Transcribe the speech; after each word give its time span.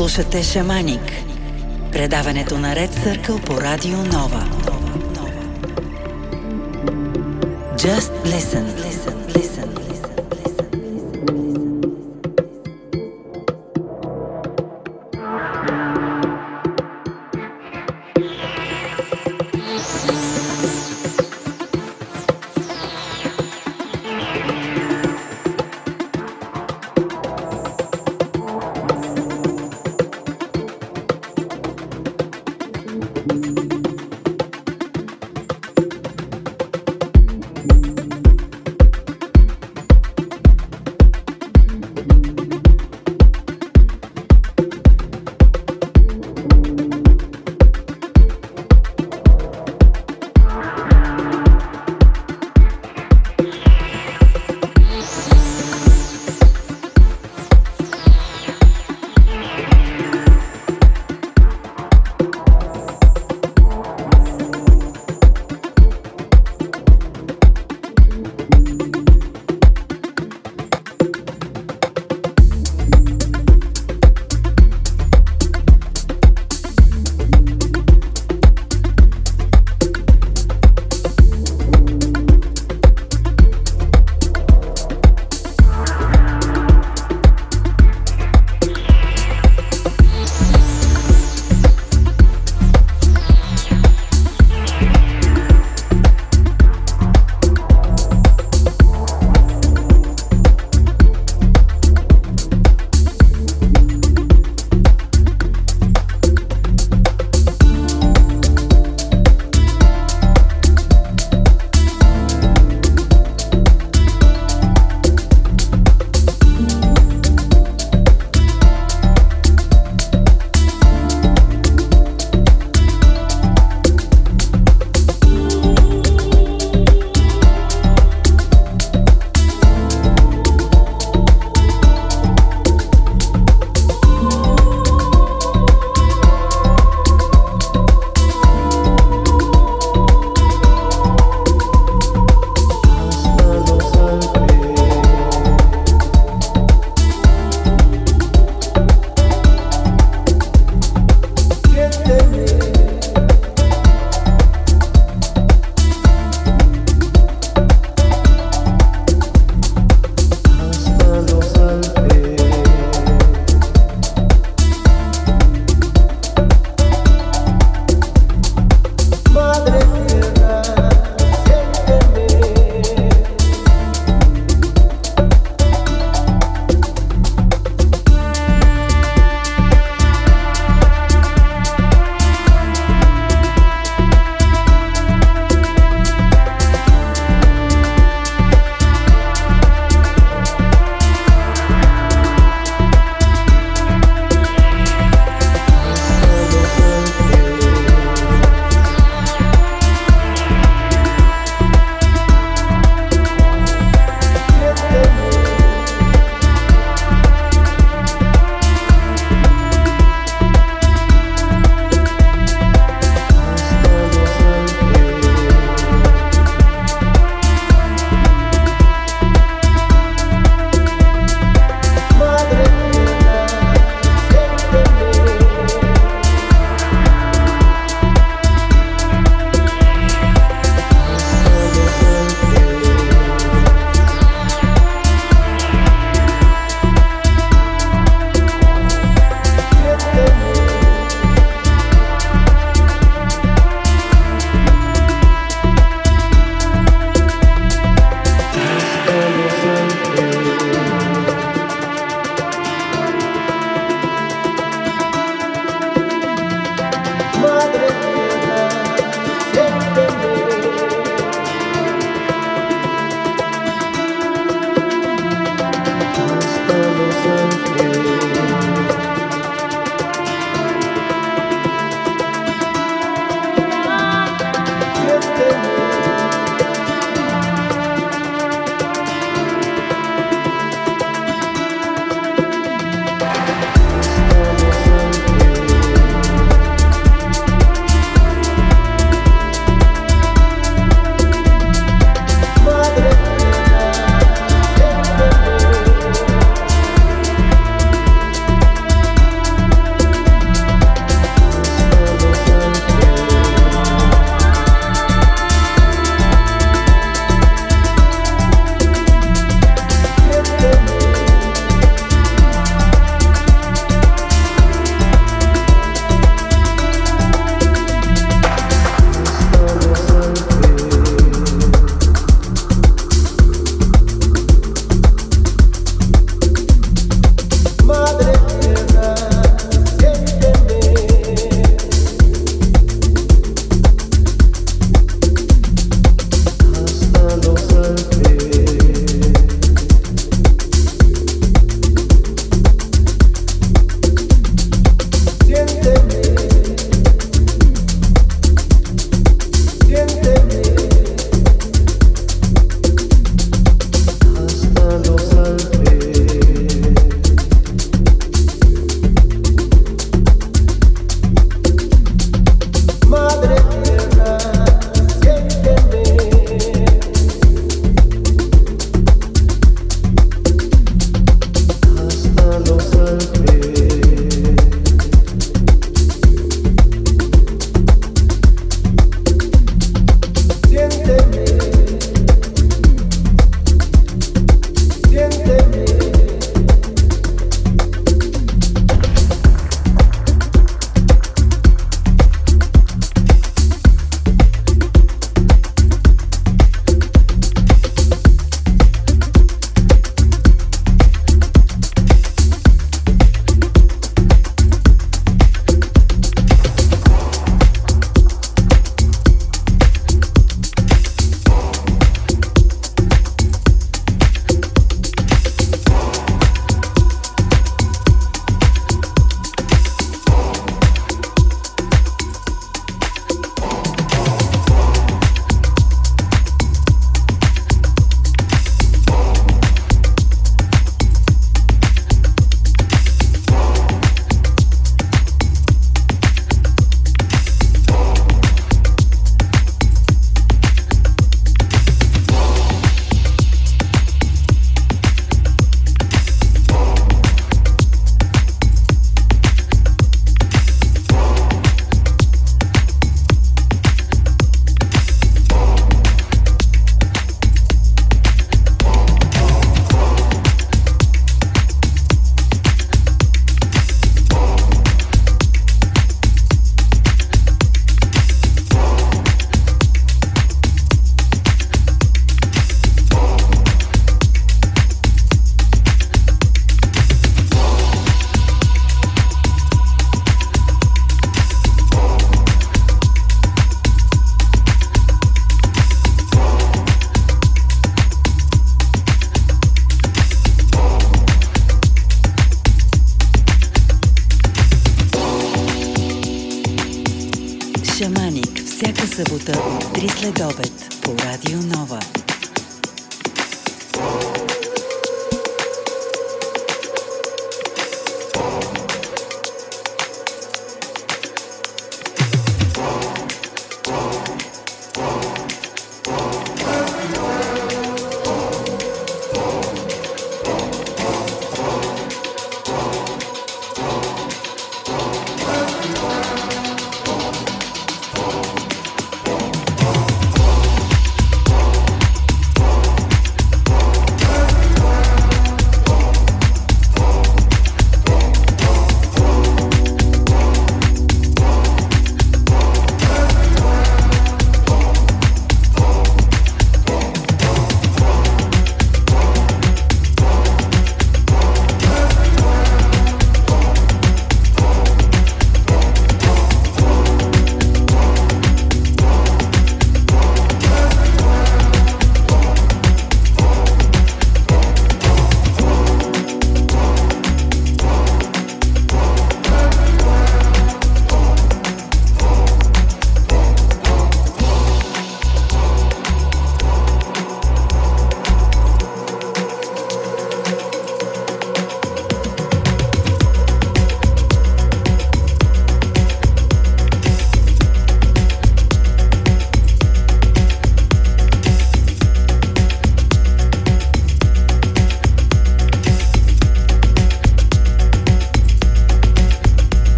Слушате 0.00 0.42
Шаманик. 0.42 1.12
Предаването 1.92 2.58
на 2.58 2.76
Ред 2.76 2.94
Съркъл 2.94 3.38
по 3.38 3.60
Радио 3.60 3.96
Нова. 3.96 4.48
Just 7.76 8.12
listen. 8.24 8.64
listen. 8.84 9.16
listen. 9.36 9.89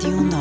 Съркъл 0.00 0.31